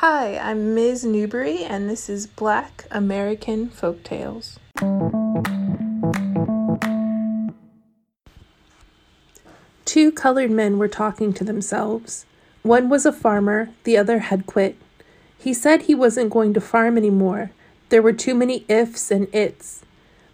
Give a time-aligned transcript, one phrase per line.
[0.00, 1.04] Hi, I'm Ms.
[1.04, 4.56] Newbury, and this is Black American Folktales.
[9.84, 12.24] Two colored men were talking to themselves.
[12.62, 14.78] One was a farmer, the other had quit.
[15.36, 17.50] He said he wasn't going to farm anymore.
[17.90, 19.82] There were too many ifs and its.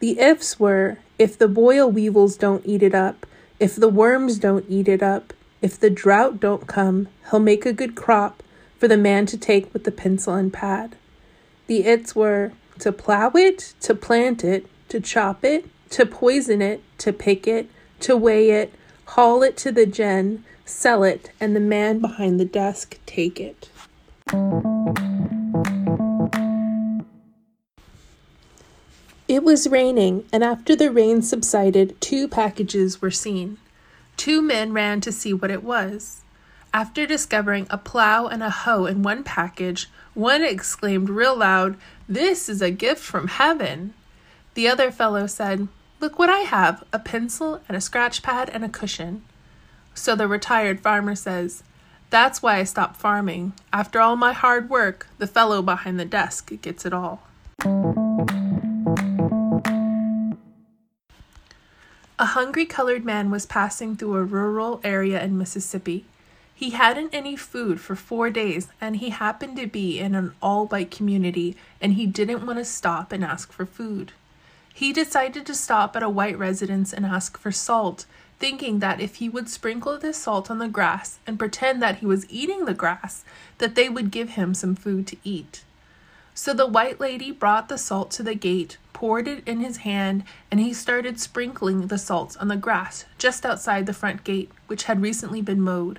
[0.00, 3.26] The ifs were if the boll weevils don't eat it up,
[3.60, 7.72] if the worms don't eat it up, if the drought don't come, he'll make a
[7.72, 8.42] good crop
[8.82, 10.96] for the man to take with the pencil and pad.
[11.68, 12.50] The its were
[12.80, 17.70] to plow it, to plant it, to chop it, to poison it, to pick it,
[18.00, 22.44] to weigh it, haul it to the gin, sell it, and the man behind the
[22.44, 23.68] desk take it.
[29.28, 33.58] It was raining, and after the rain subsided, two packages were seen.
[34.16, 36.22] Two men ran to see what it was.
[36.74, 41.76] After discovering a plow and a hoe in one package, one exclaimed real loud,
[42.08, 43.92] This is a gift from heaven.
[44.54, 45.68] The other fellow said,
[46.00, 49.22] Look what I have a pencil and a scratch pad and a cushion.
[49.94, 51.62] So the retired farmer says,
[52.08, 53.52] That's why I stopped farming.
[53.70, 57.22] After all my hard work, the fellow behind the desk gets it all.
[62.18, 66.06] A hungry colored man was passing through a rural area in Mississippi.
[66.62, 70.68] He hadn't any food for four days, and he happened to be in an all
[70.68, 74.12] white community, and he didn't want to stop and ask for food.
[74.72, 78.06] He decided to stop at a white residence and ask for salt,
[78.38, 82.06] thinking that if he would sprinkle this salt on the grass and pretend that he
[82.06, 83.24] was eating the grass,
[83.58, 85.64] that they would give him some food to eat.
[86.32, 90.22] So the white lady brought the salt to the gate, poured it in his hand,
[90.48, 94.84] and he started sprinkling the salt on the grass just outside the front gate, which
[94.84, 95.98] had recently been mowed.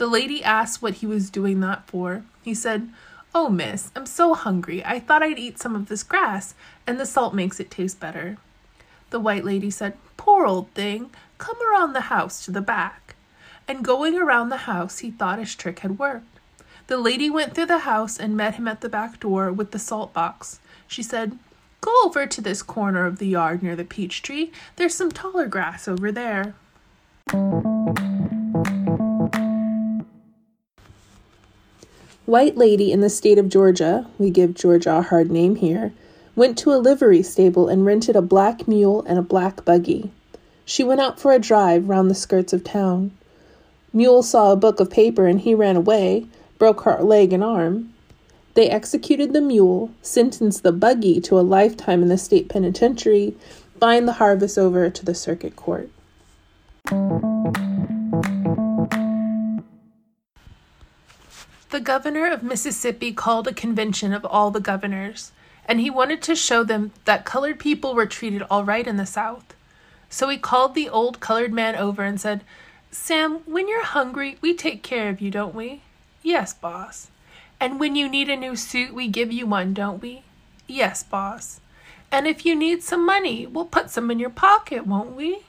[0.00, 2.22] The lady asked what he was doing that for.
[2.40, 2.88] He said,
[3.34, 4.82] Oh, miss, I'm so hungry.
[4.82, 6.54] I thought I'd eat some of this grass,
[6.86, 8.38] and the salt makes it taste better.
[9.10, 13.14] The white lady said, Poor old thing, come around the house to the back.
[13.68, 16.40] And going around the house, he thought his trick had worked.
[16.86, 19.78] The lady went through the house and met him at the back door with the
[19.78, 20.60] salt box.
[20.88, 21.38] She said,
[21.82, 24.50] Go over to this corner of the yard near the peach tree.
[24.76, 26.54] There's some taller grass over there.
[32.26, 35.92] White lady in the state of Georgia, we give Georgia a hard name here,
[36.36, 40.10] went to a livery stable and rented a black mule and a black buggy.
[40.64, 43.10] She went out for a drive round the skirts of town.
[43.92, 46.26] Mule saw a book of paper and he ran away,
[46.58, 47.92] broke her leg and arm.
[48.54, 53.34] They executed the mule, sentenced the buggy to a lifetime in the state penitentiary,
[53.80, 55.88] fined the harvest over to the circuit court.
[61.70, 65.30] The governor of Mississippi called a convention of all the governors,
[65.66, 69.06] and he wanted to show them that colored people were treated all right in the
[69.06, 69.54] South.
[70.08, 72.42] So he called the old colored man over and said,
[72.90, 75.82] Sam, when you're hungry, we take care of you, don't we?
[76.24, 77.08] Yes, boss.
[77.60, 80.24] And when you need a new suit, we give you one, don't we?
[80.66, 81.60] Yes, boss.
[82.10, 85.44] And if you need some money, we'll put some in your pocket, won't we?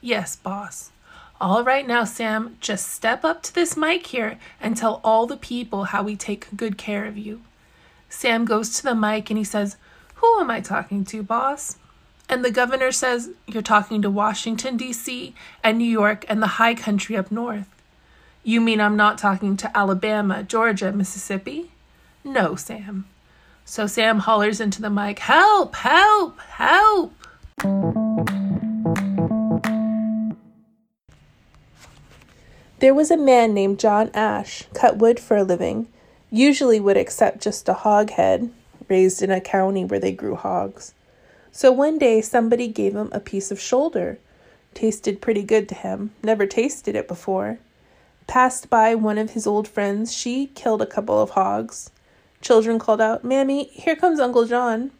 [0.00, 0.90] Yes, boss.
[1.40, 5.38] All right now, Sam, just step up to this mic here and tell all the
[5.38, 7.40] people how we take good care of you.
[8.10, 9.78] Sam goes to the mic and he says,
[10.16, 11.78] Who am I talking to, boss?
[12.28, 15.34] And the governor says, You're talking to Washington, D.C.,
[15.64, 17.68] and New York, and the high country up north.
[18.44, 21.70] You mean I'm not talking to Alabama, Georgia, Mississippi?
[22.22, 23.06] No, Sam.
[23.64, 27.14] So Sam hollers into the mic, Help, help, help!
[32.80, 35.86] There was a man named John Ash, cut wood for a living,
[36.30, 38.50] usually would accept just a hog head,
[38.88, 40.94] raised in a county where they grew hogs.
[41.52, 44.18] So one day somebody gave him a piece of shoulder.
[44.72, 47.58] Tasted pretty good to him, never tasted it before.
[48.26, 51.90] Passed by one of his old friends, she killed a couple of hogs.
[52.40, 54.90] Children called out, Mammy, here comes Uncle John.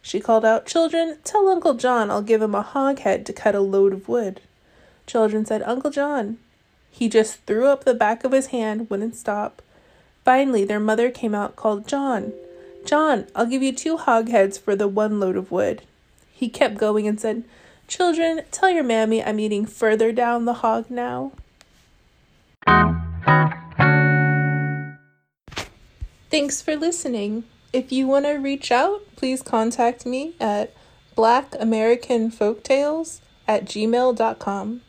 [0.00, 3.54] She called out, Children, tell Uncle John I'll give him a hog head to cut
[3.54, 4.40] a load of wood.
[5.06, 6.38] Children said, Uncle John,
[6.96, 9.60] he just threw up the back of his hand, wouldn't stop.
[10.24, 12.32] Finally, their mother came out, called John.
[12.86, 15.82] John, I'll give you two hogsheads for the one load of wood.
[16.32, 17.44] He kept going and said,
[17.86, 21.32] Children, tell your mammy I'm eating further down the hog now.
[26.30, 27.44] Thanks for listening.
[27.74, 30.72] If you want to reach out, please contact me at
[31.14, 34.80] blackamericanfolktales at gmail.com.